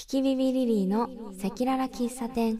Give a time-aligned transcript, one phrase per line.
[0.00, 1.10] キキビビリリーの
[1.44, 2.58] 赤裸々喫茶店。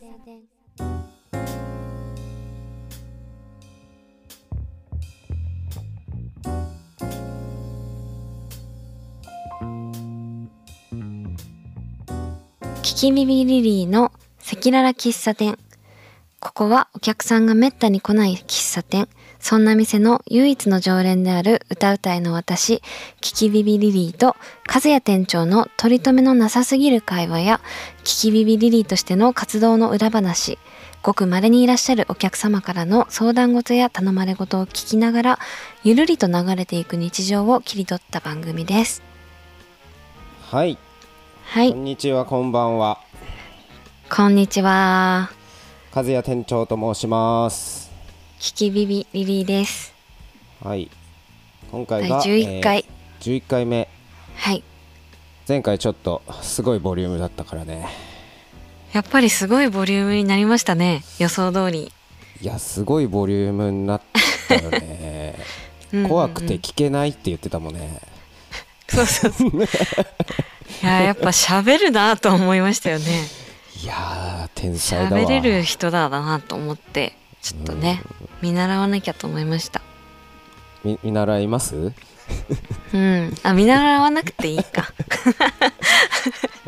[12.82, 14.12] キキビビリリーの
[14.46, 15.58] 赤裸々喫茶店。
[16.40, 19.08] ここはお客さんがめったに来ない喫茶店。
[19.40, 22.82] そんな店の唯一の常連である歌うたいの私、
[23.20, 24.36] キキビビリリーと、
[24.68, 27.60] 和也店長の取り留めのなさすぎる会話や、
[28.04, 30.58] キキビビリリーとしての活動の裏話、
[31.02, 35.38] ごく稀にいらっしゃるお客様からの相談事や頼まれ事を聞きながら、
[35.82, 39.02] ゆるりと流れていく日常を切り取った番組です。
[40.50, 40.76] はい、
[41.44, 42.98] はい、こんにちは、こんばんは。
[44.10, 45.30] こんにちは。
[45.94, 47.79] 和也店長と申します。
[48.40, 49.92] キキビビリリーです。
[50.64, 50.90] はい。
[51.70, 52.78] 今回が第11回。
[52.78, 53.86] えー11回目。
[54.34, 54.64] はい。
[55.46, 57.86] 前回ちょっとすごいボリュームだったからね。
[58.94, 61.04] やっぱりすごいボリュームになりましたね。
[61.18, 61.92] 予想通り。
[62.40, 64.00] いや、すごいボリュームになっ
[64.48, 65.34] たよね。
[65.92, 68.00] うんうんうん怖くて聞けないって言ってたもんね。
[68.88, 69.50] そうそうそう。
[69.50, 69.66] い
[70.82, 73.04] や、やっぱ喋るなと思いましたよね。
[73.82, 75.22] いやー、天才だわ。
[75.22, 78.02] 喋れる人だなと思って、ちょっとね、
[78.42, 79.80] 見習わなきゃと思いました。
[80.84, 81.92] み見習います？
[82.94, 83.34] うん。
[83.42, 84.92] あ、見習わなくていいか。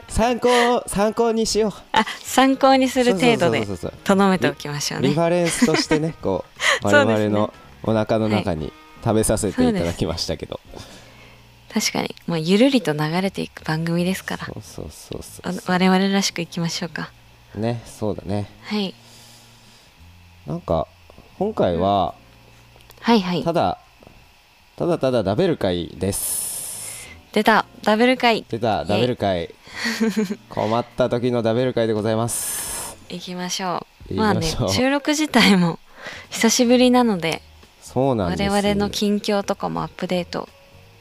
[0.09, 1.73] 参考、参考にしよう。
[1.93, 3.67] あ、参考にする程度で
[4.05, 5.09] とどめておきましょうね。
[5.09, 6.45] リファレンスとしてね、こ
[6.83, 8.73] う、 我々のお腹の中に
[9.05, 10.61] 食べさせていただきましたけど。
[11.73, 17.11] 確かに、もうゆるりと流れていく番組ですからそ、うそうそうそうあ我々らしくいきましょうか。
[17.55, 18.95] ねそうだねはい。
[20.47, 20.89] なんか
[21.39, 22.15] 今回は
[23.01, 23.45] はいはい。
[23.45, 23.53] た。
[23.53, 23.79] だ
[24.77, 27.09] ただただダベル会です。
[27.33, 28.45] 出た、ダブル会。
[28.49, 28.85] 出た。
[28.85, 29.55] ダベル会。
[30.49, 32.97] 困った時のダベル会でございます。
[33.09, 34.15] いきましょう。
[34.15, 35.79] まあね収録自体も
[36.31, 37.43] 久しぶりなので、
[37.81, 38.51] そうなんです。
[38.51, 40.49] 我々の近況とかもアップデート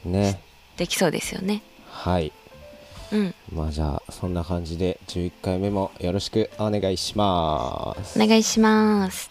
[0.04, 0.40] ね。
[0.76, 1.62] できそうですよね。
[1.90, 2.32] はい
[3.12, 3.34] うん。
[3.52, 8.20] まあじゃあそんな感じで11回目もよろしくお願いします。
[8.20, 9.30] お願いします。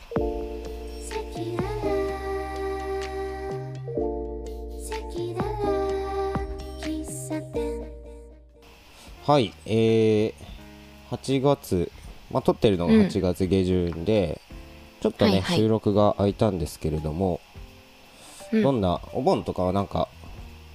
[9.24, 10.34] はいえー、
[11.10, 11.92] 8月
[12.32, 13.02] まあ撮ってるのがうん。
[13.02, 14.42] 8月下旬で、
[15.02, 15.58] ちょっとね、はいはい。
[15.58, 17.40] 収録が空いたんですけれども、
[18.52, 18.64] うん。
[18.64, 20.08] どんなお盆とかはなんか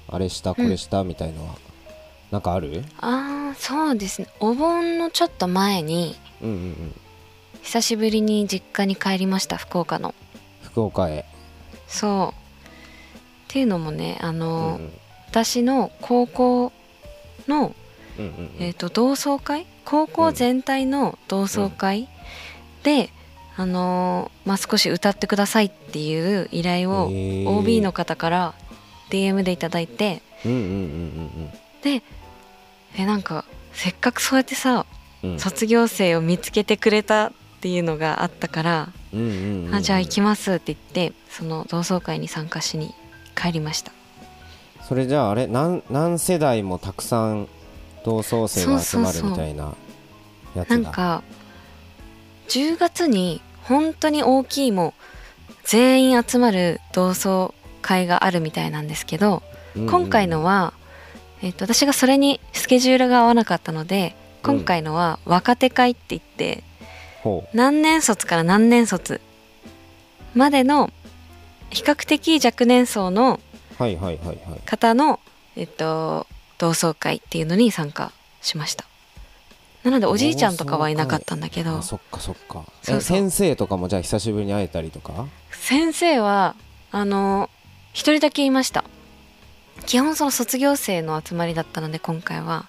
[0.09, 1.57] あれしたこれしたみたいのは、
[2.31, 2.85] なんかある？
[2.99, 4.29] ああ、そうですね。
[4.41, 6.95] お盆のちょっと前に、うんうんうん。
[7.63, 10.15] 久しぶりに実家に帰りました、福岡の。
[10.63, 11.25] 福岡へ。
[11.87, 13.17] そう。
[13.49, 14.93] っていうのもね、あうんの、うん。
[15.29, 16.73] 私の高校
[17.47, 17.75] の、
[18.19, 19.67] うんうんえっ、と、同窓会？
[19.85, 22.09] 高校全体の同窓会
[22.83, 23.11] で、
[23.57, 28.55] あのーまあ、少し歌ってくださいっていう依頼を OB の方から
[29.11, 31.51] DM でいただいて、うんうんうん
[31.83, 32.03] で
[32.97, 34.87] えなんかせっかくそうやってさ
[35.23, 35.31] うん。
[35.33, 39.75] うん卒業生を見つけてくれたっていうのがあったから、うんうんうんうん。
[39.75, 42.95] あじゃあ行きますって言ってその同窓会に参加しに
[43.35, 43.93] 帰りました。
[44.83, 47.49] それじゃああれ何何世代もたくさん
[48.05, 49.75] 同窓生が集まるみたいな
[50.55, 51.25] やつだなんか
[52.49, 54.95] 10月に本当に大きいも
[55.51, 59.43] う全員集まる同窓会があるみたいなんですけど、
[59.75, 59.91] うんうん。
[59.91, 60.73] 今回のは、
[61.47, 66.65] えっと私がそれにスケジュールが合わなかったので今回のは若手会って言って、
[67.23, 69.21] ほ何年卒から何年卒
[70.35, 70.91] までの
[71.71, 73.41] 比較的若年層の
[74.65, 75.21] 方の、
[75.55, 76.27] えっと、
[76.59, 78.85] 同窓会っていうのに参加しました。
[79.85, 81.79] なのでおじいちゃんとかはいなかったんだけど。
[81.79, 82.65] あそっかそっか。
[83.01, 85.27] 先生とかもじゃあ久しぶりに会えたりとか？
[85.53, 86.57] 先生は
[86.91, 87.51] あの
[87.93, 88.85] 一人だけいました
[89.85, 92.67] 基本その卒業生の集まりだったので今回は。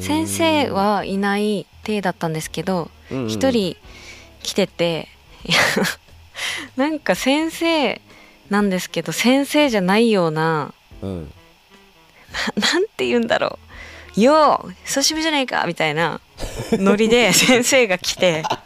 [0.00, 3.76] 先生はいない体だったんですけど一一、人
[4.42, 5.08] 来てて
[5.44, 5.58] いや
[6.76, 8.00] なんか先生
[8.50, 10.72] なんですけど先生じゃないような
[11.02, 11.32] うん。
[12.56, 13.58] な なんて言うんだろ
[14.16, 16.20] う「よう久しぶりじゃないか」みたいな
[16.72, 18.62] ノリで 先生が来て「あ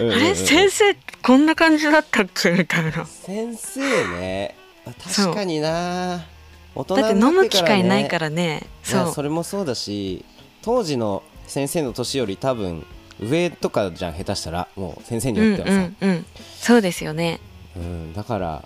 [0.00, 0.20] うんうんうん。
[0.20, 0.34] れ？
[0.34, 3.04] 先生こんな感じだったっけ?」みたいな。
[3.06, 3.80] 先生
[4.18, 4.54] ね。
[5.02, 6.26] 確かにな
[6.74, 8.66] 大人だって飲む機会ないねからね。
[8.82, 9.12] そう。
[9.12, 10.24] それもそうだし
[10.62, 12.86] 当時の先生の年より多分
[13.20, 16.26] 上とかじゃん下手したらもう先生にうんよってはさ、うんうん。
[16.58, 17.40] そうですよね。
[17.76, 18.64] うんだから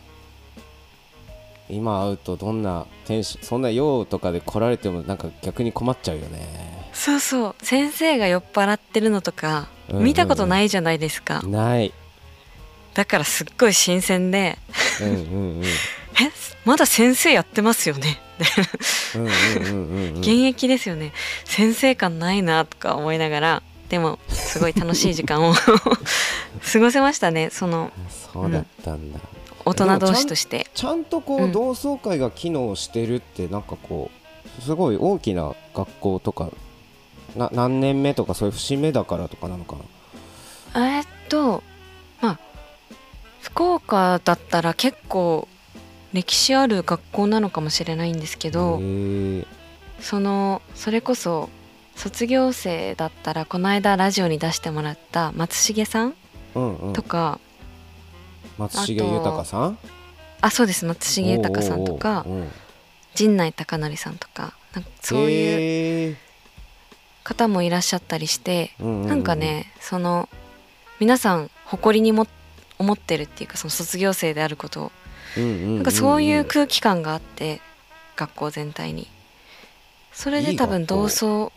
[1.68, 6.88] 今会うとどんなテンションそんな用とかで来られてもなんか逆に困っちゃうよね。
[6.94, 7.54] そうそう。
[7.62, 10.04] 先生が酔っ払ってるのとかうんうんうん。
[10.06, 11.92] 見たことないじゃないですか、ない。
[12.94, 14.58] だからすっごい新鮮で。
[15.02, 15.62] うんうんうん
[16.20, 16.30] 「え
[16.64, 18.20] まだ先生やってますよね」
[19.14, 20.18] うんうんうんうんうん。
[20.18, 21.12] 現役ですよね。
[21.44, 25.54] 先生感ないなとか思いながらでもすごい楽しい時間を
[26.72, 27.50] 過ごせましたね。
[27.50, 27.90] その
[28.32, 29.18] そうだったんだ、
[29.64, 30.66] 大人同士として。
[30.74, 31.52] ちゃんとこううん。
[31.52, 34.10] 同窓会が機能してるってなんかこ
[34.58, 36.50] うすごい大きな学校とか
[37.36, 39.76] な何年目とかそういう節目だからとかなのか
[40.74, 40.96] な？
[40.96, 41.62] えーっと
[42.20, 42.38] まあ
[43.40, 45.48] 福岡だったら結構
[46.12, 48.80] 歴史ある学校なのかもしれないんですけど、
[50.00, 51.50] そのそれこそ
[51.96, 56.14] 卒業生だったらこの間ラジオに出してもらった松重さん
[56.54, 56.92] うんうん。
[56.92, 57.40] とか、
[58.56, 59.78] 松重豊さん？
[60.40, 62.24] あそうです松重豊さんとか
[63.14, 66.16] 陣内孝則さんとかなんかそういう
[67.24, 69.08] 方もいらっしゃったりして、うんうんうん。
[69.08, 70.28] なんかねその
[71.00, 72.26] 皆さん誇りにも
[72.78, 74.92] 思ってるっていうかその卒業生であることを
[75.36, 77.60] なんかそういう空気感があって
[78.16, 79.08] 学校全体に。
[80.12, 81.52] それで多分同窓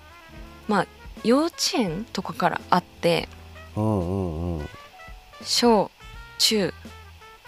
[0.68, 0.86] まあ
[1.24, 3.26] 幼稚園とかからあって
[3.74, 4.68] うんうんうん。
[5.42, 5.90] 小
[6.36, 6.74] 中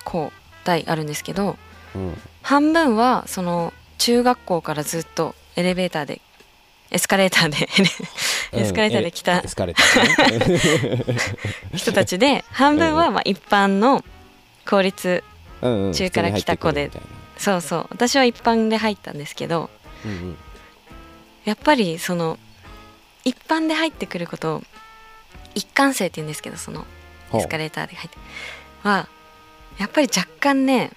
[0.06, 0.32] 高
[0.64, 1.58] 大あるんですけど
[1.94, 2.16] うん。
[2.40, 6.22] 半分はその中学校からずっとエレベーターで
[6.90, 7.68] エスカレーターで
[8.52, 10.38] エスカレーターで来たエスカレーター
[10.96, 11.04] ね。
[11.76, 14.02] 人たちで半分はまあ一般の
[14.66, 15.22] 公立
[15.60, 15.92] うんうん。
[15.92, 16.90] 中から来た子で
[17.42, 17.86] そうそう。
[17.90, 19.68] 私は一般で入ったんですけど
[20.04, 20.36] みたいなうん。
[21.44, 22.38] やっぱりその
[23.24, 24.62] 一般で入ってくることを
[25.56, 26.84] 一貫性って言うんですけどその
[27.32, 27.36] う。
[27.36, 28.18] んエスカレーターで入って
[28.82, 29.08] は
[29.78, 30.92] やっぱり若干ね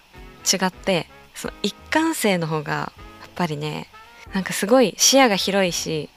[0.52, 2.92] 違ってその一貫性の方がや
[3.28, 3.88] っぱりね
[4.34, 6.10] なんかすごい視野が広いし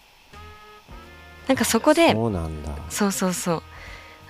[1.47, 2.77] なんかそこでそうなんだ。
[2.91, 3.63] そうそうそう。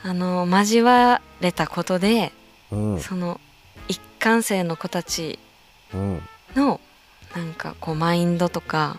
[0.04, 2.32] あの交われたことで
[2.70, 3.00] うん。
[3.00, 3.40] その
[3.88, 5.47] 一貫性の子たちうん
[5.92, 6.80] の
[7.34, 8.98] なんかこうマインドとか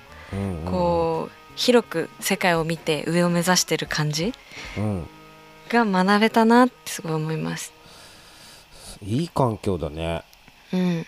[0.65, 4.33] こう広く世界を見て上を目指してる感じ
[4.77, 5.07] うん。
[5.69, 7.73] が学べたなってすごい思います。
[9.03, 10.23] いい環境だね。
[10.73, 11.05] うん、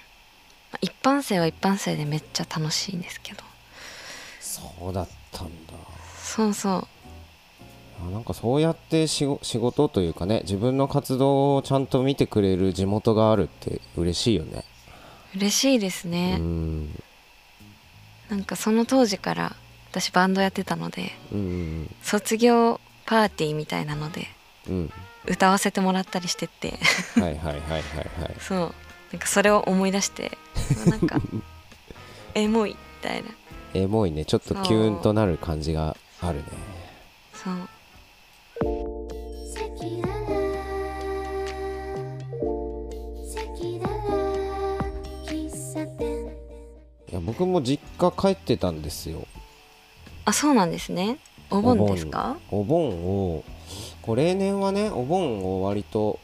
[0.82, 3.44] 一般生は一般生でめっちゃ楽しいんですけど。
[4.40, 5.74] そうだったんだ。
[6.22, 6.88] そうそう。
[8.08, 14.64] あなんかそうやって仕事というかね自分の活動をちゃんと見てくれる地元があるって嬉しいよね
[15.36, 16.88] 嬉しいですうね、ん。
[18.30, 19.56] なんかその当時から
[19.92, 24.28] 私バンドやってたのでうん卒業パーティーみたいなので
[24.68, 24.76] うん。
[24.76, 24.92] うん
[25.28, 26.80] 歌わせてもらったりしてて。
[27.14, 27.82] はいはいはいはいは
[28.30, 28.36] い。
[28.42, 28.76] そう。
[29.14, 30.36] なんかそれを思い出して
[30.88, 31.22] なんか
[32.34, 33.30] エモいみたいな。
[33.76, 34.26] エモいね。
[34.26, 36.46] ちょっとキューンとなる感じがあるね。
[37.34, 37.70] そう
[47.12, 49.28] いや僕も実家帰ってたんですよ。
[50.26, 51.18] あそうなんですね。
[51.50, 52.38] お盆ですか？
[52.50, 52.90] お盆。
[52.90, 53.44] を
[54.02, 56.20] こう例年はねお盆を割と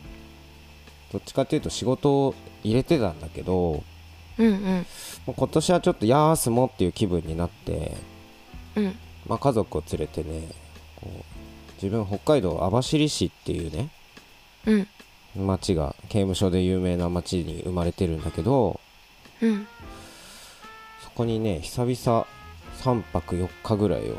[1.12, 3.84] どっちかっていうと仕事を入れてたんだけど
[4.38, 4.86] うんうん。
[5.25, 7.98] もう今年はちょっと休もうっていう気分になって、
[8.75, 8.96] うん。
[9.27, 10.48] まあ、家族を連れてね
[10.96, 11.24] こう
[11.84, 13.89] 自分北海道網走市っていうね
[14.65, 15.48] うん。
[15.48, 18.79] 町が刑務所で有名な町に生まれてるんだけど
[19.41, 19.65] うん。
[19.65, 19.67] そ
[21.18, 22.28] こにね久々
[22.84, 24.14] 3泊4日ぐらいをね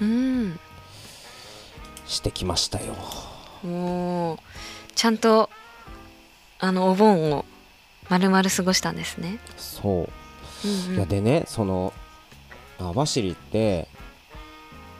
[0.00, 0.60] うん。
[2.06, 2.94] してきましたよ。
[3.64, 4.38] おー。
[4.94, 5.50] ちゃんと
[6.60, 7.44] あのお盆を
[8.08, 9.38] 丸々過ごしたんですね。
[9.56, 10.68] そう。
[10.68, 10.94] うんうん。
[10.94, 11.92] いやでねその
[12.78, 13.88] 網走って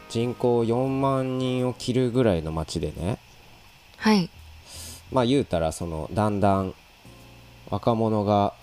[0.09, 3.19] 人口4万人を切るぐらいの町でね
[3.97, 4.29] はい。
[5.13, 6.75] まあ言うたらそのだんだん
[7.71, 8.55] 若者が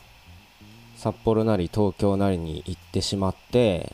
[0.98, 3.94] 札幌なり東京なりに行ってしまって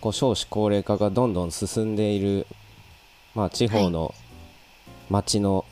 [0.00, 2.46] こう少子高齢化がどんどん進んでいる、
[3.34, 4.14] まあ、地方の
[5.08, 5.64] 町の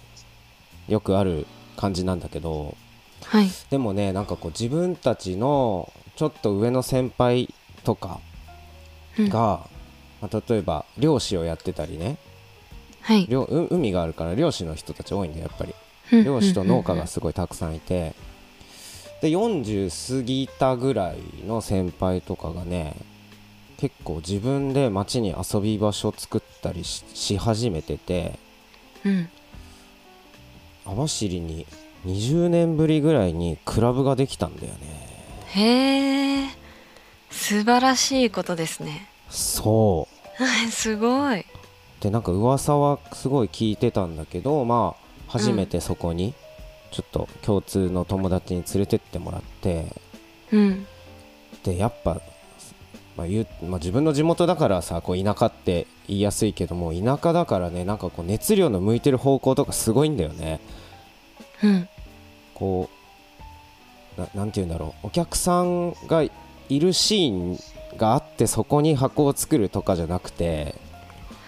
[0.87, 2.77] よくある感じなんだけど、
[3.25, 3.49] はい。
[3.71, 7.53] でもねなんかこう自分たちのちょっと上の先輩
[7.85, 8.21] とか
[9.19, 9.29] うん。
[9.29, 9.69] が、
[10.21, 12.17] まあ、例えば漁師をやってたりね。
[13.01, 13.29] はい。
[13.71, 15.75] 海があるから漁師の人たち多いんだよやっぱり。
[16.13, 16.25] うん。
[16.25, 18.15] 漁師と農家がすごいたくさんいて
[19.21, 22.95] で40過ぎたぐらいの先輩とかがね
[23.77, 28.39] 結構自分で町に遊び場所作ったりしし始めてて
[29.05, 29.29] うん。
[30.85, 31.67] 網走に
[32.07, 34.79] 20年ぶりぐらいにクラブができたんだよね。
[35.49, 36.49] へえ
[37.31, 39.09] 素晴らしいことですね。
[39.29, 40.09] そ
[40.41, 40.43] う。
[40.43, 41.45] は いすごい。
[42.01, 46.33] でなんか噂はすごい聞いてたんだけどまあ初めてそこに
[46.91, 49.87] ちょっと共通の友達に連れてってもらって
[50.53, 50.87] うん。
[51.65, 52.21] でやっぱ、
[53.17, 60.61] まあ言うまあ、自分の地元だからさこう田舎って言いやすいけども田舎だからねなんかこう熱量の向いてる方向とかすごいんだよね。
[61.63, 61.89] うん。
[62.55, 62.89] こ
[64.17, 65.09] うななんて言うんだろう。
[65.09, 66.31] お客さんがい
[66.69, 67.59] るシーン
[67.97, 70.75] があってそこに箱を作るとかじゃなくて、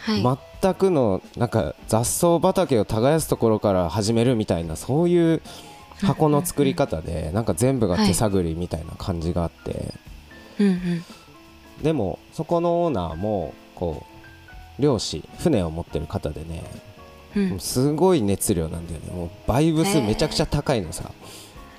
[0.01, 0.23] はい、
[0.61, 5.43] 全くのなんか雑草畑を耕すところから始めるみたいなそういう
[6.03, 9.95] 箱の作り方でなんか全部が手探りみたいな感じがあって、
[11.83, 14.07] でもそこのオーナーもこ
[14.79, 16.65] う漁師船を持ってる方でね
[17.37, 17.61] うん。
[17.61, 19.13] すごい熱量なんだよね。
[19.13, 21.11] もうバイブスめちゃくちゃ高いのさ、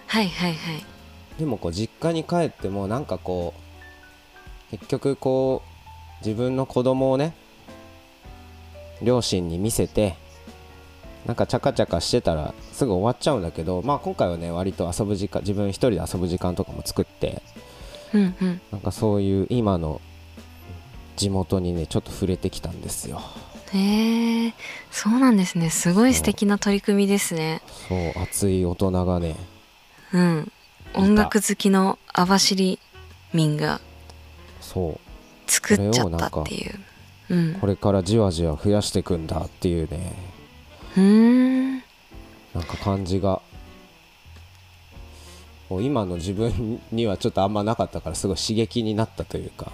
[0.08, 0.86] はいはいはい。
[1.40, 3.54] でもこう実家に帰ってもなんかこ
[4.68, 5.64] う結局こ
[6.22, 7.34] う自分の子供をね
[9.02, 10.16] 両親に見せて
[11.26, 17.42] なんかチャカチャカしてたらすぐ終わっちゃうんだけどまあ今回はね割と遊ぶ時間自分一人で遊ぶ時間とかも作って
[18.14, 18.62] うんうん。
[18.72, 20.02] なんかそういう今の
[21.16, 23.22] 地元にねちょっと触れてきたんですよ。
[23.74, 24.54] へえ
[24.90, 25.70] そうなんですね。
[25.70, 27.62] すごい素敵な取り組みですね。
[27.88, 29.36] そう熱い大人がね
[30.14, 30.52] うん。
[30.94, 32.80] 音楽好きの網走
[33.34, 33.80] 民が
[34.60, 35.00] そう。
[35.50, 36.80] 作っちゃったっていう
[37.32, 37.54] うん。
[37.56, 40.14] これからじわじわ増やしていくんだっていうね。
[40.98, 41.72] うーん。
[42.54, 43.42] なんか感じが。
[45.70, 49.72] こう今の自分にはちょっとあんまなかったからすごい刺激になったというか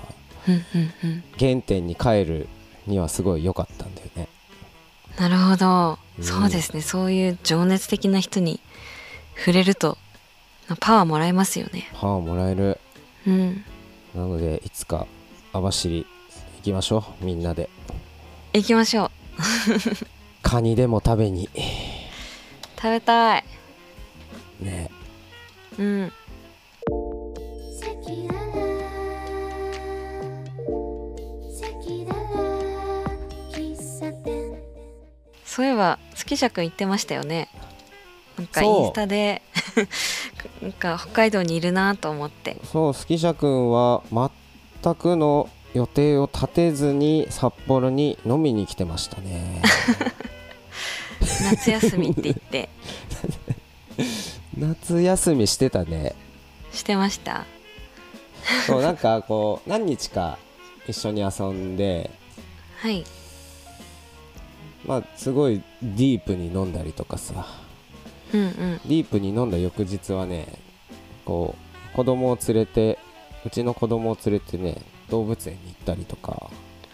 [1.39, 2.47] 原点に帰る
[2.85, 4.27] にはすごい良かったんだよね。
[5.17, 6.23] なるほど、うん。
[6.23, 6.81] そうですね。
[6.81, 8.59] そういう情熱的な人に
[9.35, 9.97] 触れると
[10.69, 11.89] まあパワーもらえますよね。
[11.93, 12.79] パワーもらえる。
[13.25, 13.65] うん。
[14.13, 15.07] なのでいつか
[15.51, 16.05] 網走行
[16.67, 17.69] きましょうみんなで。
[18.53, 19.11] 行きましょう。
[20.41, 21.49] カニでも食べに。
[22.75, 23.43] 食べたい。
[24.59, 24.91] ね。
[25.79, 26.11] うん。
[35.45, 37.49] そういえば月社くん言ってましたよね。
[38.37, 39.41] なんかインスタで。
[40.61, 42.57] なんか北海道にいるなと思って。
[42.65, 49.61] そうスキシャ君は全くの予定を立てずに札幌に飲みに来てましたね。
[51.51, 52.69] 夏休みって言って。
[54.57, 56.15] 夏休みしてたね。
[56.71, 57.45] してました。
[58.65, 60.37] そうなんかこう何日か
[60.87, 62.09] 一緒に遊んで
[62.77, 63.03] はい。
[64.85, 67.45] まあすごいディープに飲んだりとかさ。
[68.33, 68.81] うんうん。
[68.85, 70.47] ディープに飲んだ翌日はね
[71.25, 71.55] こ
[71.93, 72.99] う子供を連れて
[73.45, 76.49] うちの子供を連れてね動物園に行ったりとか。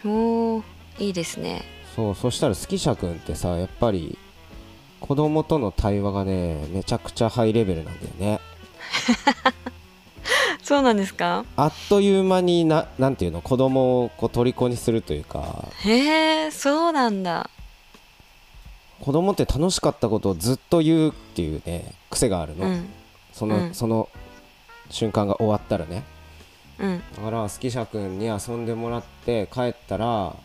[0.05, 0.63] おー
[0.99, 1.63] いいですね。
[1.95, 4.17] そうそしたらスキシャ君ってさやっぱり
[4.99, 8.39] 子供との対話がねめちゃくちゃハイレベルなんだよね。
[10.63, 11.45] そうなんですか？
[11.57, 13.41] あっという間にななんていうの？
[13.41, 15.67] 子供をこう虜にするというか。
[15.83, 17.49] へえそうなんだ。
[19.01, 22.89] 子供って楽しかったことをずっと言うっていうね癖があるの、うん。
[23.33, 23.73] その、うん。
[23.73, 24.07] その
[24.89, 26.03] 瞬間が終わったらね
[26.83, 27.03] うん。
[27.15, 30.35] だからスキシャ君に遊んでもらって帰ったら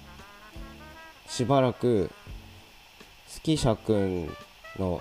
[1.29, 2.11] しばらく
[3.27, 4.31] スキシャ君
[4.79, 5.01] の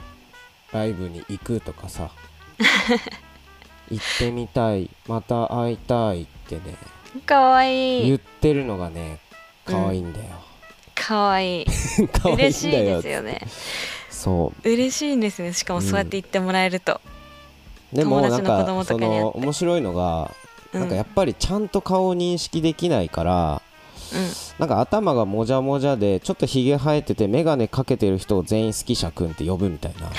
[0.74, 2.10] ライブに行くとかさ。
[3.89, 4.89] 行ってみたい。
[5.08, 6.75] また会いたいってね。
[7.25, 8.06] かわいい。
[8.08, 9.20] 言ってるのがね
[9.63, 10.25] 可愛いんだよ、
[10.94, 11.65] かわいい。
[11.72, 13.41] 可愛いんだよ嬉しいですよね。
[14.10, 14.70] そう。
[14.70, 15.53] 嬉しいんですね。
[15.53, 17.00] しかもそうやって言ってもらえると、
[17.94, 23.62] でもなん友達の子供かその面白いのが、うんなんかやっぱりちゃんと顔を認識できないから
[24.57, 30.09] なんか頭がもじゃもじゃでちょっとひげ生えてて眼鏡かけてる人を全員好きしゃくんって呼ぶみたいな。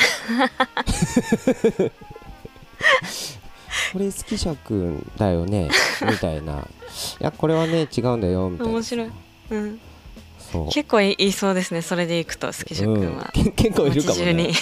[3.93, 5.71] これ好きしゃくんだよね？
[6.03, 6.67] みたいな。
[7.21, 8.73] いやこれはね違うんだよみうん、たいな。
[8.75, 9.11] 面白い、
[9.51, 9.81] うん、
[10.39, 10.69] そう。
[10.71, 14.53] 結構いいそうですねそれでいくと好きしゃくんは、うん、結構いるかもね。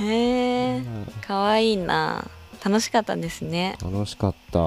[0.00, 0.82] へえ
[1.24, 2.24] かわいいな
[2.64, 3.76] 楽しかったですね。
[3.82, 4.58] 楽しかった。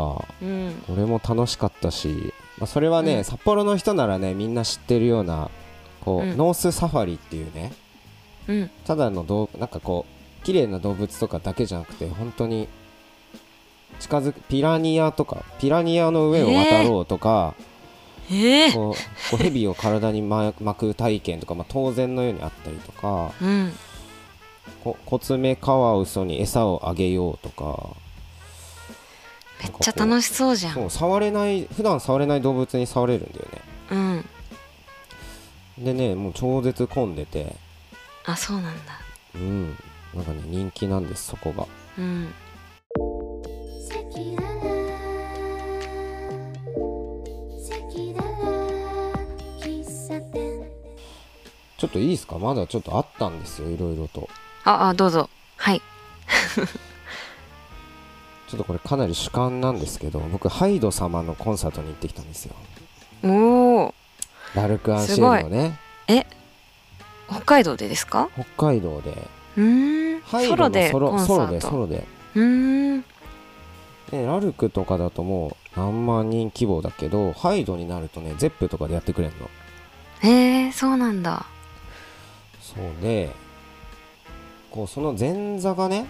[0.41, 0.83] うん。
[0.87, 3.23] 俺も楽しかったし、まあ、それはね、うん。
[3.23, 5.49] 札幌の人ならねみんな知ってるような
[6.01, 6.37] こう、うん。
[6.37, 7.71] ノースサファリっていうね
[8.47, 8.69] うん。
[8.85, 10.05] ただの動なんかこ
[10.41, 12.69] う綺麗な動物とかだけじゃなくて本当に
[13.99, 17.55] 近づくピラニアとかピラニアの上を渡ろうとか、
[18.31, 18.93] ええこう
[19.31, 23.73] こう蛇を体に巻く体験とか、まあ、当然のようにあったりとかうん
[24.83, 27.95] こコツメカワウソに餌をあげようとか。
[29.61, 30.73] めっちゃ楽しそうじゃん。
[30.73, 33.61] そう触れない普段触れない動物に触れるんだよね。
[35.79, 35.85] うん。
[35.85, 37.55] でねもう超絶混んでて。
[38.25, 38.99] あそうなんだ。
[39.35, 39.75] うん。
[40.13, 41.67] なんかね人気なんですそこが。
[41.97, 42.33] うん。
[51.79, 52.39] ちょっといいですか？
[52.39, 54.27] まだちょっとあったんですよいろいろと
[54.69, 55.29] ああどうぞ。
[55.57, 55.81] はい。
[58.47, 62.55] ちょっとこれかなり主観なんですけど僕ハイド様のコンサートに行ってきたんですよ。
[63.23, 63.27] お
[63.87, 63.93] お
[64.55, 65.79] ラルク・アンシェルのね。
[67.29, 68.29] 北海道でですか？
[68.35, 69.11] 北海道で。
[69.57, 70.21] うーん。
[70.47, 72.05] ソロでソロソロでソロで。
[72.35, 72.97] うーん。
[72.99, 73.05] ね
[74.25, 79.49] ラルクとかだともう何万人規模だけどハイドになるとねゼップとかでやってくれんの。
[80.21, 81.45] へえそうなんだ。
[82.61, 83.29] そうで
[84.77, 86.05] こうその前座がね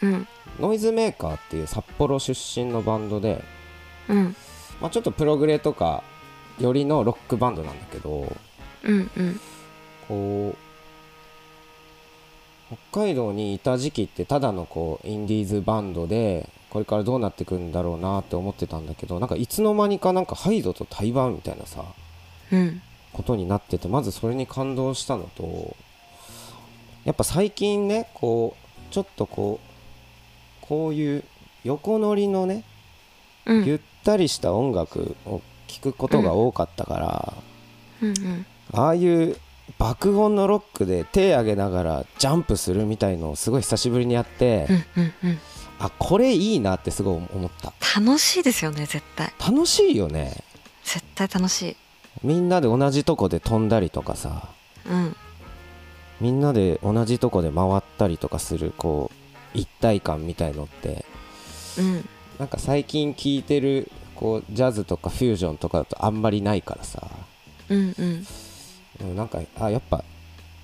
[0.00, 0.28] うん。
[0.60, 3.42] ノイズメーカーっていう札幌出身のバンドで、
[4.08, 4.36] うん。
[4.80, 6.04] まあ、ちょっとプログレとか
[6.60, 8.32] よりのロックバンドなんだけど
[8.84, 9.40] うんうん。
[10.06, 10.54] こ
[12.72, 21.84] う北海道にいた時期ってただのこうインディーズバンドでこれからどうなってくんだろうなって思ってたんだけどなんかいつの間にかなんかハイドと対バンみたいなさ
[22.52, 22.80] うん。
[23.12, 25.76] ことになっててまずそれに感動したのと
[27.04, 31.24] やっぱ最近ねこうちょっとこうこういう
[31.64, 32.64] 横乗りのね
[33.46, 33.64] うん。
[33.64, 37.32] ゆったりした音楽を聴くことが多かったから、
[38.02, 38.46] うんうん。
[38.72, 39.36] ああいう
[39.78, 45.38] 爆音のロックで手上げながらジャンプするみたいのをすごい久しぶりにやって、うんうんうん。
[45.78, 47.72] あこれいいなってすごい思った。
[47.98, 49.32] 楽しいですよね絶対。
[49.40, 50.44] 楽しいよね。
[50.84, 51.76] 絶対楽しい。
[52.22, 54.48] みんなで同じとこで飛んだりとかさ。
[54.86, 55.16] うん
[56.20, 59.10] みんなで同じとこで回ったりとかするこ
[59.54, 61.04] う一体感みたいのって
[61.78, 62.08] うん。
[62.38, 67.06] なんか最近聴いてるこうジャズとかフュージョンとかだとあんまりないからさ。
[67.68, 68.26] うんうん。
[69.02, 70.04] うんなんかあやっぱ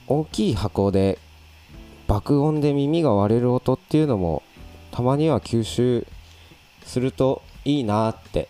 [0.06, 1.18] 大きい箱で
[2.06, 4.42] 爆音で耳が割れる音っていうのも
[4.90, 6.06] たまには吸収
[6.84, 8.48] するといいなって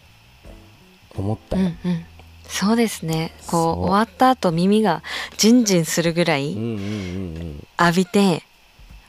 [1.17, 2.05] 思ったよ、うんうん
[2.49, 3.33] そうですね。
[3.47, 3.61] こそう。
[3.61, 5.03] う終わった後耳が
[5.37, 8.43] ジンジンするぐらい浴びて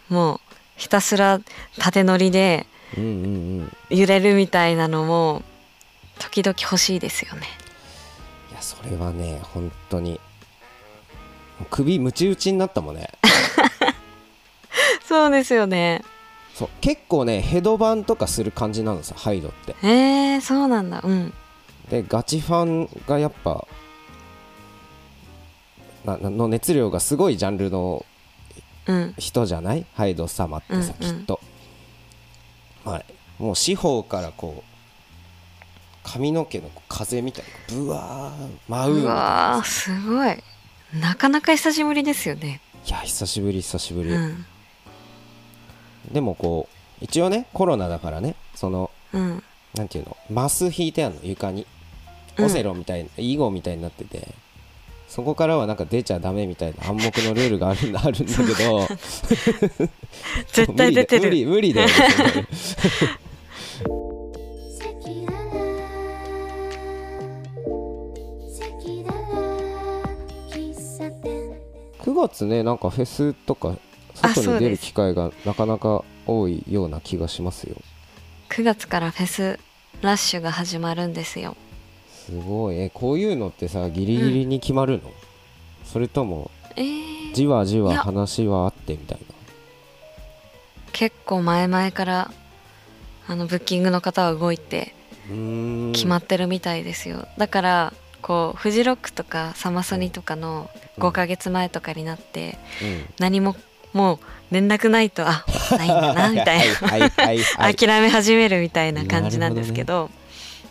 [0.10, 0.39] もう
[0.76, 1.39] ひたすら
[1.80, 2.67] 縦乗りで
[3.89, 5.43] 揺れるみたいなのも
[6.19, 7.47] 時々欲しいですよね。
[8.52, 10.19] いやそれはね本当に。
[11.71, 13.10] 首ムチ打ちになったもんね。
[15.08, 16.04] そうですよね。
[16.54, 16.69] そう。
[16.82, 19.76] 結構ねヘドバンとかする感じなのさハイドって。
[19.82, 21.02] えー、そうなんだ。
[21.04, 21.34] うん
[21.89, 23.65] でガチファンがやっぱ
[26.06, 28.06] ななの熱量がすごいジャンルの
[28.88, 29.13] うん。
[29.17, 29.86] 人じゃない？
[29.95, 31.19] ハイド様ってさ、うんうん。
[31.19, 31.41] きっと、
[32.86, 33.06] はい、
[33.38, 34.71] もう四方からこう
[36.04, 39.21] 髪の毛の風みたいなブワー舞うみうたいな。
[39.21, 40.38] わーすごい。
[41.02, 42.62] なかなか久しぶりですよね。
[42.86, 44.45] いや久しぶり久しぶり、うん。
[46.13, 46.69] でもこ
[47.02, 49.43] う一応ねコロナだからねそのうん。
[49.76, 50.15] なんていうの？
[50.30, 51.63] マス引いてあるの床に。
[51.63, 51.76] うん
[52.39, 54.28] オセロみたいな、囲碁みたいになってて
[55.08, 58.88] そこからはなんか出ちゃダメみたいな暗黙のルールがあるんだあるんだけど
[60.52, 61.23] 絶対出てる。
[61.23, 62.45] 無理無理だよね赤裸々
[68.52, 68.67] 赤
[69.04, 69.47] 裸々
[70.50, 71.56] 喫茶店
[72.00, 73.78] 9月ねなんかフェスとか
[74.21, 77.78] あ外に出る機会がなかなか多いような気がしますよ。
[78.50, 79.60] 9月からフェス
[80.02, 81.56] ラッシュが始まるんですよ
[82.27, 82.77] すごい。
[82.77, 85.11] えこういうのってさギリギリに決まるの、
[85.85, 89.33] それともえー、じわじわ話はあってみたいな？
[90.91, 92.31] 結構前々から
[93.27, 94.93] あのブッキングの方は動いて
[95.93, 103.05] 決まってるみたいですよ、だからこうフジロックとかサマソニとかの5ヶ月前とかになってうん。
[103.19, 103.55] 何も
[103.93, 104.19] もう
[104.51, 107.09] 連絡ないとあないんだなみたいな。
[107.73, 110.09] 諦め始めるみたいな感じなんですけど。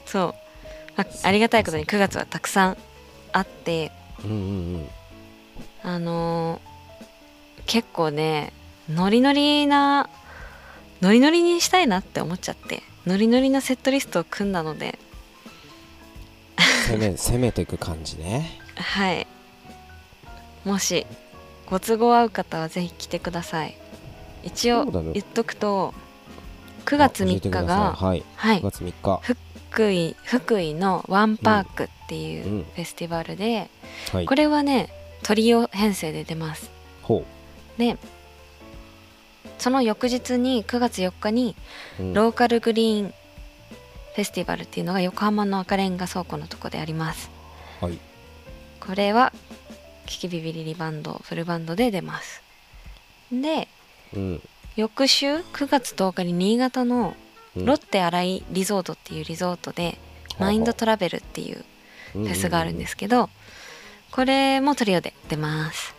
[0.04, 0.34] そう、
[0.96, 2.76] まあ、ありがたいことに9月はたくさん
[3.32, 3.92] あって
[4.24, 4.88] うんうんうん
[5.82, 6.76] あのー
[7.66, 8.52] 結構ね
[8.88, 10.08] ノリノリな
[11.02, 14.98] ノリノリにしたいなって思っちゃってノリノリなセットリストを組んだので。
[16.88, 18.58] 攻め 攻めていく感じね。
[18.76, 19.26] はい。
[20.64, 21.06] もし
[21.66, 23.76] ご都合合う方はぜひ来てください。
[24.42, 25.92] 一応言っとくと
[26.84, 27.66] 9月3あ教えてください。
[27.66, 28.24] 日がはい。
[28.36, 28.60] はい。
[28.60, 29.20] 9月3日
[29.76, 32.62] 福井福井のワンパークっていううん。
[32.62, 33.68] フェスティバルで、
[34.10, 34.26] はい。
[34.26, 34.88] これはね
[35.22, 36.70] トリオ編成で出ます。
[37.02, 37.26] ほ
[37.76, 37.98] で
[39.58, 41.54] その翌日に9月4日に
[42.14, 47.30] ローカルグリーンフェスティバルっていうのが横浜の赤レンガ倉庫のとこであります。
[47.82, 47.98] はい。
[48.80, 49.30] これは
[50.06, 52.42] キキビビリリバンドフルバンドで出ます。
[53.30, 53.68] で
[54.14, 54.42] うん。
[54.76, 57.25] 翌週9月10日に新潟のうん
[57.64, 59.98] ロッテ新井リゾートっていうリゾートで
[60.38, 61.64] マインドトラベルっていう
[62.12, 63.30] フフェスがあるんですけど
[64.10, 65.94] これもトリオで出ます。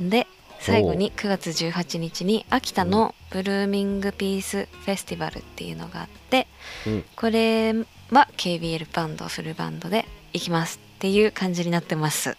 [0.00, 0.26] で
[0.58, 6.46] 最後に9月18日に秋田のブルーミングピースフェスティバルっていうのがあって
[6.86, 7.04] うん。
[7.14, 7.72] これ
[8.10, 12.36] は KBL バンドフルバンドで行きますっていう感じになってます。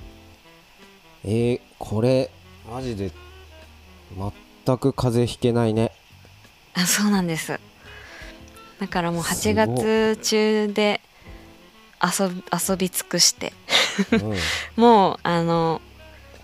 [1.23, 2.31] えー、これ
[2.71, 3.11] マジで
[4.65, 5.91] 全く風邪ひけないね。
[6.73, 7.59] あそうなんです
[8.79, 11.01] だからもう8すごい月中で
[12.01, 13.53] 遊び遊び尽くして。
[14.11, 14.35] うん。
[14.75, 15.81] もうあの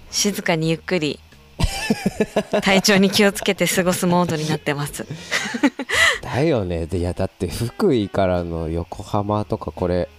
[0.09, 1.19] 静かにゆっくり
[2.61, 5.05] 体調に気をつけて過ごすモードになってます。
[6.21, 6.85] だよね。
[6.87, 10.09] でいやだって福井からの横浜とかこれ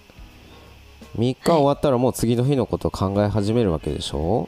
[1.17, 4.47] 3日終わったらもう次の日のことを考え始めるわけでしょ？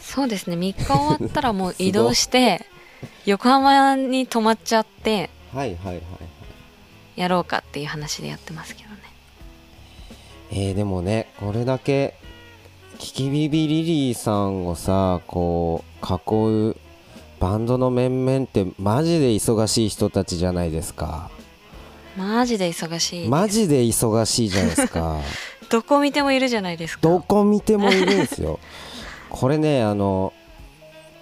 [0.00, 0.56] そうですね。
[0.56, 2.64] 3日終わったらもう 移動して
[3.26, 5.28] 横浜に泊まっちゃって。
[5.54, 6.02] はいはいはいはい
[7.16, 8.96] やろうかっていう話でやってますけどね。
[10.50, 12.14] えー、でもねこれだけ
[12.98, 16.76] キキビビリリーさんをさこう囲う
[17.40, 21.30] バンドの面々ってマジで忙しい人たちじゃないですか。
[22.16, 25.18] マジで忙しいマジで忙しいじゃないですか。
[25.70, 27.00] どこ見てもいるじゃないですか。
[27.02, 28.60] どこ見てもいるんですよ。
[29.30, 30.32] これねあの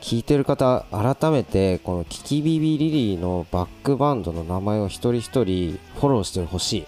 [0.00, 6.86] 聞いてる方改めてこのキキビビリリーのバックバンドの名前を一人一人フォローしてほし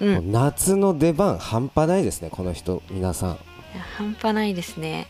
[0.00, 0.32] い、うん。
[0.32, 3.38] 夏の出番半端ないですねこの人皆さん。
[3.96, 5.06] 半端ないですね。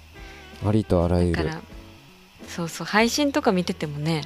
[0.67, 1.51] ありとあらゆる。
[2.49, 4.23] そうそう配信とか見ててもね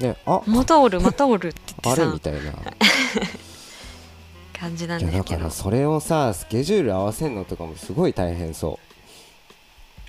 [0.00, 1.96] ねあまたおるまたおるってってさ。
[2.04, 2.38] れみたいな。
[2.40, 2.44] い
[4.58, 5.38] 感じなんやだですけど。
[5.40, 8.78] からそれをさスケジュール合わせるのとかもすごい大変そ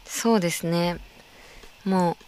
[0.05, 0.97] そうですね
[1.85, 2.25] もう、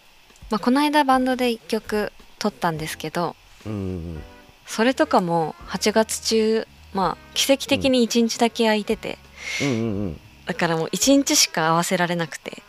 [0.52, 3.80] まあ、この間バンドで1曲撮ったんですけどううんう
[4.18, 4.24] ん。
[4.66, 9.18] それとかも8月中まあ奇跡的に1日だけ空いてて、
[9.62, 10.20] うんうんうん。
[10.46, 12.64] だからもう1日しか合わせられなくて。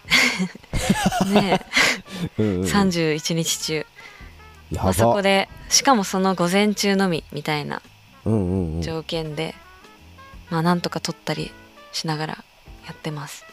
[1.33, 1.65] ね
[2.39, 2.67] うんうんうん。
[2.67, 3.87] え31日中、
[4.73, 7.83] やまあ、そこばでしかもその午前中のみみたいな
[8.25, 8.83] うんうんうん。
[8.83, 9.55] 条件で、
[10.51, 11.53] まあなんとか撮ったり
[11.93, 12.45] しながら
[12.87, 13.45] やってます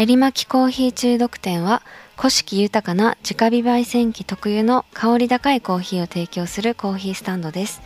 [0.00, 1.82] えりまきコーヒー中毒店は
[2.16, 7.82] 古式豊かな直火焙煎機特有の香り高いコーヒーを提供するコーヒースタンドです。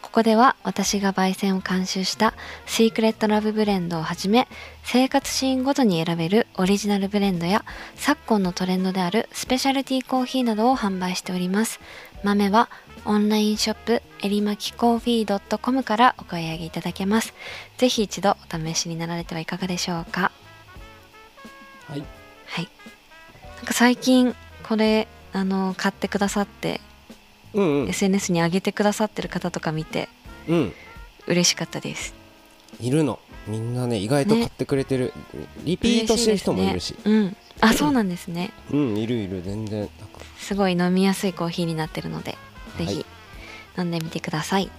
[0.00, 2.34] ここでは私が焙煎を監修した
[2.66, 4.46] シークレットラブブレンドをはじめ
[4.84, 7.64] 生活シーンごとに選べるオリジナルブレンドや
[7.96, 11.80] 昨今のトレンドであるスペシャルティーコーヒーなどを販売しております。
[12.22, 12.68] 豆は
[13.04, 17.34] オンラインショップえりまきコーヒー .com からお買い上げいただけます。
[17.76, 20.30] ぜひ一度お試しになられてはいかがでしょうか？
[21.88, 22.04] はい。
[22.46, 22.68] はい。
[23.56, 26.80] なんか最近これあの買ってくださって
[27.54, 27.88] うんうん。
[27.88, 30.08] SNS に上げてくださってる方とか見て
[30.48, 30.72] うん。
[31.26, 32.14] 嬉しかったです。
[32.80, 33.18] いるの。
[33.46, 35.12] みんなね意外と買ってくれてる、
[35.64, 36.92] リピートしてる人もいるし。
[36.92, 36.96] ね。
[37.04, 37.36] うん。
[37.60, 38.52] あそうなんですね。
[38.72, 38.96] うん。
[38.96, 39.42] いるいる。
[39.42, 39.88] 全然。
[40.38, 42.36] すごい飲みやすいコーヒーになってるので、
[42.76, 42.86] はい。
[42.86, 43.06] ぜひ
[43.78, 44.70] 飲んでみてください。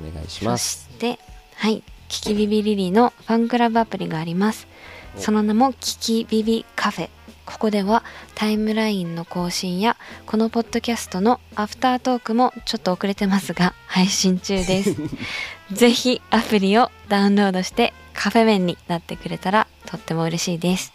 [0.00, 0.88] お願いしそます。
[0.92, 1.18] して
[1.56, 1.82] はい。
[2.08, 4.66] キキビビリリのファンクラブアプリがあります。
[4.72, 4.73] お
[5.16, 7.10] その名もキキビビカフェ。
[7.46, 8.02] ここでは
[8.34, 14.96] タイムラインの更新やこのポッドキャストのアフタートークもちょっと遅れてますが配信中です。
[15.72, 20.92] ぜひアプリをダウンロードしてカフェ麺になってくれたらとっても嬉しいです。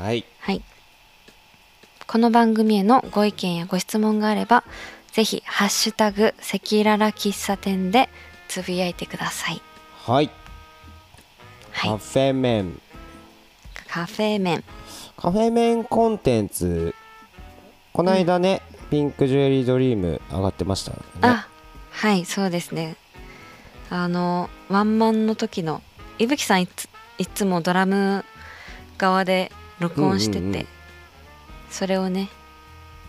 [0.00, 0.24] はい。
[0.40, 0.62] はい。
[2.06, 4.64] この番組へのご意見やご質問があれば、
[5.12, 8.08] ぜひ、ハッシュタグ、赤裸々喫茶店で
[8.48, 9.60] つぶやいてください。
[10.06, 10.30] はい。
[11.80, 12.80] カフェ麺
[13.88, 14.64] カフェ麺。
[15.16, 16.94] カフェ麺コンテンツ
[17.92, 21.48] この間ね、ピンクジュエリードリーム上がってましたよねあ、
[21.90, 22.96] はい、そうですね。
[23.90, 25.82] あの、ワンマンの時の、
[26.18, 26.88] いぶきさんいつ
[27.18, 28.24] いつもドラム
[28.96, 30.66] 側で録音してて、うんうんうん
[31.70, 32.30] それをね、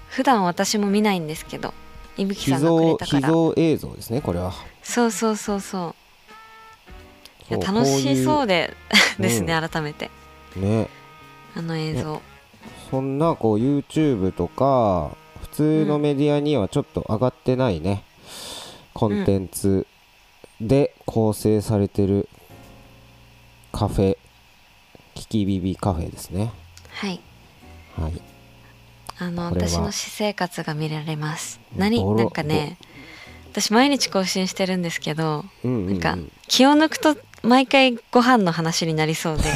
[0.09, 1.73] 普段私も見ないんですけど、
[2.17, 3.27] いぶき秘さんがくれ蔵たから。
[3.27, 4.53] 秘蔵映像ですねこれは
[4.83, 5.98] そうそうそうそう。
[7.49, 8.75] いや楽しそうで
[9.19, 9.69] うですね、うん。
[9.69, 10.11] 改めて。
[10.55, 10.87] ね。
[11.55, 12.21] あの映像。
[12.89, 18.03] そんなこう YouTube とか普通のメディアにはちょっと上がってないね、
[18.93, 19.85] コンテンツ
[20.61, 22.27] で構成されてる
[23.71, 24.17] カフェ
[25.13, 26.51] キキビビカフェですね。
[26.91, 27.19] はい。
[27.95, 28.21] はい。
[29.21, 31.59] あの私の私生活が見られます。
[31.73, 32.77] うん何なんかね
[33.51, 39.43] 私毎日更新してるんですけどうんうん、うん、なんか気を抜くと毎回ご飯の話になりそうで。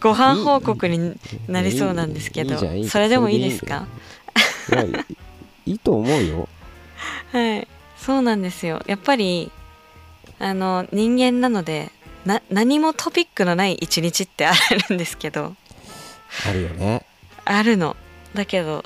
[0.00, 1.18] ご飯報告に
[1.48, 3.86] なりそうなんですけどそれでもいいですか？
[4.70, 4.84] いや
[5.66, 6.48] いと思うよ。
[7.32, 7.68] はい。
[7.98, 8.82] そうなんですよ。
[8.86, 9.50] やっぱり
[10.38, 11.90] あの人間なので
[12.24, 14.52] な何もトピックのない一日ってあ
[14.88, 15.54] るんですけど。
[16.48, 17.04] あるよね。
[17.44, 17.96] あるの。
[18.34, 18.84] だけど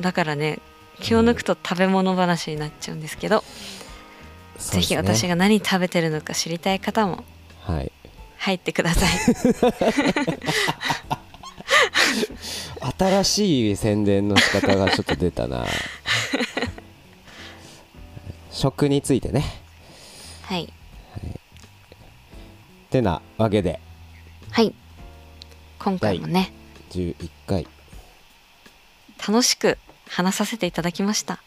[0.00, 0.58] だからね
[1.00, 3.46] 気を抜くと食べ物話になっちゃうんですけど、うで
[4.60, 4.96] すね。
[4.96, 7.24] 私が何食べてるのか知りたい方も
[7.62, 7.92] はい。
[8.38, 9.10] 入ってください。
[12.98, 15.66] 新しい宣伝の仕方がちょっと出たな。
[18.52, 19.44] 食についてね。
[20.42, 20.72] はい。
[22.90, 23.80] てなわけで。
[24.50, 24.72] はい。
[25.78, 26.52] 今回もね。
[26.90, 27.66] 11回。
[29.26, 31.40] 楽しく話させていただきました。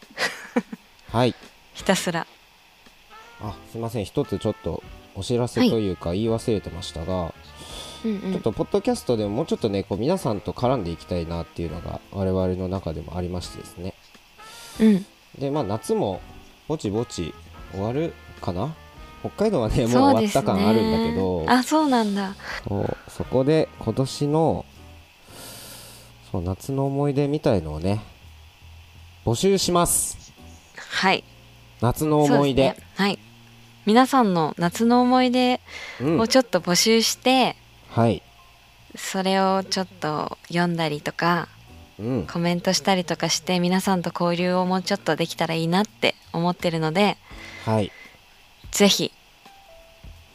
[1.10, 1.34] はい。
[1.74, 2.26] ひたすら
[3.40, 4.04] あすいません。
[4.04, 4.82] 一つちょっと
[5.14, 7.34] お知らせというか言い忘れてましたが、
[8.04, 8.32] うんうん。
[8.32, 13.94] ちょっとポッドキャストでももうちょっとねこう皆さんと絡んでいきたいなっていうのが我々の中でもありましてですね。
[14.80, 15.06] うん。
[15.38, 16.20] でまあ夏も
[16.66, 17.34] ぼちぼち
[17.72, 18.74] 終わるかな？
[19.20, 22.34] 北海道はねもう終わった感あるんだけどあそうなんだ。
[22.68, 24.64] そうそこで今年の
[26.30, 28.00] そう夏の思い出みたいのをね
[29.24, 30.32] 募集します。
[30.76, 31.24] はい。
[31.80, 32.62] 夏の思い出。
[32.62, 32.76] ね。
[32.94, 33.18] はい
[33.88, 35.62] 皆さんの夏の思い出
[36.02, 36.20] うん。
[36.20, 37.56] をちょっと募集して、
[37.88, 38.22] はい。
[38.94, 41.48] それをちょっと読んだりとか
[41.98, 42.26] うん。
[42.26, 47.16] コメントしたりとかして皆さんと交流をもうちょっとできたらいいなって思ってるので
[47.64, 47.90] はい。
[48.72, 49.10] ぜひ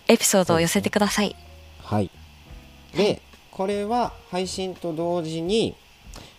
[0.08, 1.36] エピソードを寄せてください、
[1.84, 2.10] はい。
[2.96, 5.76] でこれは配信と同時に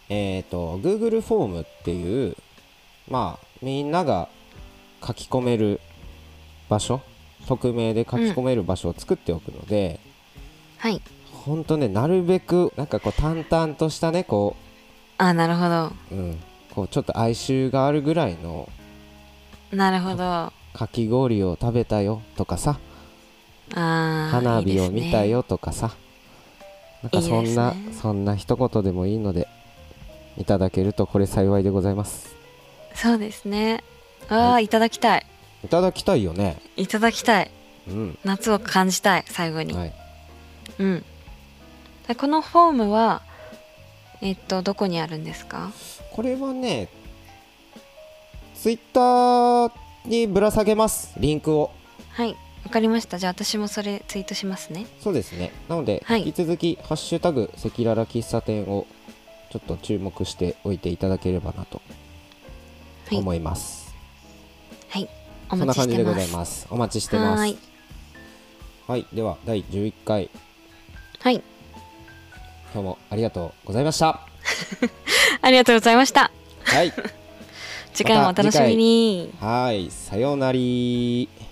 [0.08, 2.36] えっ、と Google フォームっていう
[3.08, 4.28] まあみんなが
[5.06, 5.80] 書き込める
[6.68, 7.02] 場所
[7.46, 10.00] 匿名で書き込める場所を作っておくので、
[10.78, 11.00] はい。
[11.32, 14.56] ほんとねなるべくなんかこう淡々としたねこ
[15.18, 15.92] あなるほど。
[16.10, 16.40] う,、うん、
[16.74, 18.68] こうちょっと哀愁があるぐらいの
[19.70, 20.24] なるほど。
[20.24, 22.78] あかき氷を食べたよとかさ。
[23.70, 25.94] ー花火を見たよとかさ。
[27.02, 27.92] なんかそんなね。
[27.92, 29.46] そんな一言でもいいので
[30.38, 32.34] いただけるとこれ幸いでございます。
[32.94, 33.84] そうですね。
[34.28, 35.26] ああ、、はいただきたい
[35.64, 36.58] いただきたいよね。
[36.76, 37.50] いただきたい。
[37.88, 38.18] うん。
[38.24, 39.94] 夏を感じたい最後に、はい。
[40.78, 41.04] うん。
[42.06, 43.22] でこのフォームは
[44.20, 45.70] えっとどこにあるんですか？
[46.12, 46.88] これはね
[48.54, 49.72] ツイッター
[50.04, 51.14] にぶら下げます。
[51.18, 51.70] リンクを。
[52.10, 52.36] はい。
[52.64, 53.18] わかりました。
[53.18, 54.86] じゃあ私もそれツイートしますね。
[55.00, 55.52] そうですね。
[55.68, 56.26] なので、はい。
[56.26, 58.86] 引き続き「ハッシュタグ赤裸々喫茶店」を
[59.50, 61.80] ちょっと注目しておいていただければなと
[63.08, 63.18] はい。
[63.18, 63.83] 思います、はいお
[65.56, 66.66] そんな感じでございます。
[66.70, 67.40] お待ちしてます。
[67.40, 67.58] はい,
[68.86, 70.30] はい、では第11回。
[71.20, 71.42] はい。
[72.72, 74.20] 今日もありがとうございました。
[75.40, 76.30] ありがとうございました。
[76.64, 76.92] はい。
[77.92, 79.32] 次回もお楽しみに。
[79.40, 80.58] はい、さようなら。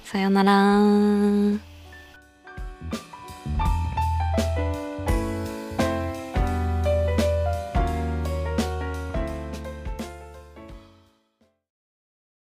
[0.05, 1.73] さようなら。